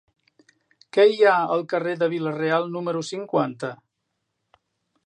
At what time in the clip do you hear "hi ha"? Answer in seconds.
1.09-1.35